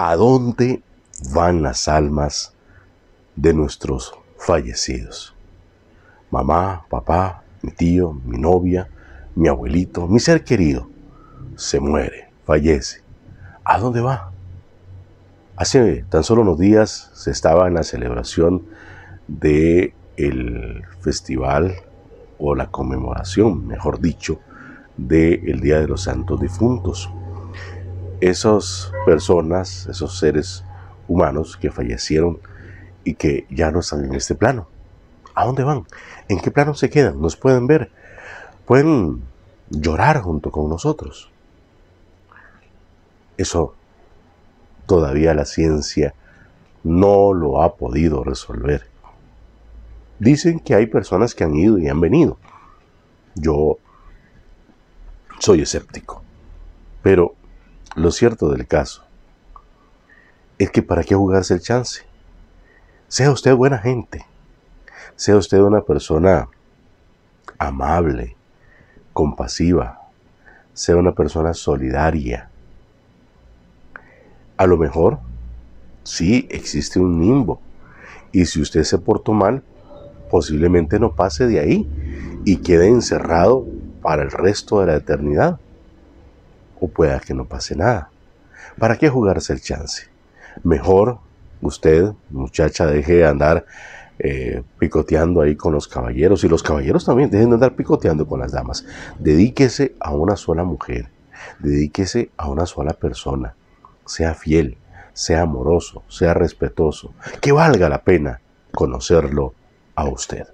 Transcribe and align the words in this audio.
¿A 0.00 0.14
dónde 0.14 0.80
van 1.32 1.60
las 1.60 1.88
almas 1.88 2.54
de 3.34 3.52
nuestros 3.52 4.14
fallecidos? 4.36 5.34
Mamá, 6.30 6.86
papá, 6.88 7.42
mi 7.62 7.72
tío, 7.72 8.12
mi 8.24 8.38
novia, 8.38 8.88
mi 9.34 9.48
abuelito, 9.48 10.06
mi 10.06 10.20
ser 10.20 10.44
querido, 10.44 10.88
se 11.56 11.80
muere, 11.80 12.30
fallece. 12.44 13.02
¿A 13.64 13.80
dónde 13.80 14.00
va? 14.00 14.30
Hace 15.56 16.04
tan 16.08 16.22
solo 16.22 16.42
unos 16.42 16.60
días 16.60 17.10
se 17.14 17.32
estaba 17.32 17.66
en 17.66 17.74
la 17.74 17.82
celebración 17.82 18.66
de 19.26 19.94
el 20.16 20.84
festival 21.00 21.74
o 22.38 22.54
la 22.54 22.70
conmemoración, 22.70 23.66
mejor 23.66 24.00
dicho, 24.00 24.38
del 24.96 25.58
Día 25.58 25.80
de 25.80 25.88
los 25.88 26.04
Santos 26.04 26.40
Difuntos 26.40 27.10
esas 28.20 28.92
personas, 29.06 29.86
esos 29.86 30.18
seres 30.18 30.64
humanos 31.06 31.56
que 31.56 31.70
fallecieron 31.70 32.38
y 33.04 33.14
que 33.14 33.46
ya 33.50 33.70
no 33.70 33.80
están 33.80 34.04
en 34.04 34.14
este 34.14 34.34
plano. 34.34 34.68
¿A 35.34 35.44
dónde 35.44 35.64
van? 35.64 35.86
¿En 36.28 36.40
qué 36.40 36.50
plano 36.50 36.74
se 36.74 36.90
quedan? 36.90 37.20
¿Nos 37.20 37.36
pueden 37.36 37.66
ver? 37.66 37.90
¿Pueden 38.66 39.22
llorar 39.70 40.20
junto 40.20 40.50
con 40.50 40.68
nosotros? 40.68 41.30
Eso 43.36 43.74
todavía 44.86 45.32
la 45.34 45.44
ciencia 45.44 46.14
no 46.82 47.32
lo 47.32 47.62
ha 47.62 47.76
podido 47.76 48.24
resolver. 48.24 48.86
Dicen 50.18 50.58
que 50.58 50.74
hay 50.74 50.86
personas 50.86 51.34
que 51.34 51.44
han 51.44 51.54
ido 51.54 51.78
y 51.78 51.88
han 51.88 52.00
venido. 52.00 52.36
Yo 53.36 53.78
soy 55.38 55.62
escéptico. 55.62 56.22
Pero 57.02 57.34
lo 57.98 58.12
cierto 58.12 58.50
del 58.50 58.66
caso 58.66 59.02
es 60.58 60.70
que 60.70 60.82
para 60.82 61.02
qué 61.02 61.14
jugarse 61.14 61.54
el 61.54 61.60
chance. 61.60 62.02
Sea 63.08 63.30
usted 63.30 63.54
buena 63.54 63.78
gente, 63.78 64.26
sea 65.16 65.36
usted 65.36 65.60
una 65.60 65.80
persona 65.80 66.48
amable, 67.58 68.36
compasiva, 69.12 70.00
sea 70.74 70.96
una 70.96 71.12
persona 71.12 71.54
solidaria. 71.54 72.50
A 74.56 74.66
lo 74.66 74.76
mejor 74.76 75.18
sí 76.02 76.46
existe 76.50 77.00
un 77.00 77.20
nimbo 77.20 77.60
y 78.32 78.44
si 78.46 78.60
usted 78.60 78.82
se 78.84 78.98
portó 78.98 79.32
mal, 79.32 79.62
posiblemente 80.30 80.98
no 80.98 81.14
pase 81.14 81.46
de 81.46 81.60
ahí 81.60 82.40
y 82.44 82.58
quede 82.58 82.88
encerrado 82.88 83.64
para 84.02 84.22
el 84.22 84.30
resto 84.30 84.80
de 84.80 84.86
la 84.86 84.96
eternidad 84.96 85.58
o 86.80 86.88
pueda 86.88 87.20
que 87.20 87.34
no 87.34 87.44
pase 87.44 87.76
nada. 87.76 88.10
¿Para 88.78 88.96
qué 88.96 89.08
jugarse 89.08 89.52
el 89.52 89.60
chance? 89.60 90.04
Mejor 90.62 91.18
usted, 91.60 92.12
muchacha, 92.30 92.86
deje 92.86 93.14
de 93.14 93.26
andar 93.26 93.66
eh, 94.18 94.62
picoteando 94.78 95.40
ahí 95.40 95.54
con 95.54 95.72
los 95.72 95.86
caballeros 95.86 96.42
y 96.42 96.48
los 96.48 96.62
caballeros 96.62 97.04
también 97.04 97.30
dejen 97.30 97.50
de 97.50 97.54
andar 97.54 97.76
picoteando 97.76 98.26
con 98.26 98.40
las 98.40 98.52
damas. 98.52 98.84
Dedíquese 99.18 99.94
a 100.00 100.12
una 100.12 100.36
sola 100.36 100.64
mujer, 100.64 101.08
dedíquese 101.58 102.30
a 102.36 102.48
una 102.48 102.66
sola 102.66 102.94
persona. 102.94 103.54
Sea 104.06 104.34
fiel, 104.34 104.78
sea 105.12 105.42
amoroso, 105.42 106.02
sea 106.08 106.34
respetuoso, 106.34 107.12
que 107.40 107.52
valga 107.52 107.88
la 107.88 108.02
pena 108.02 108.40
conocerlo 108.72 109.54
a 109.94 110.08
usted. 110.08 110.46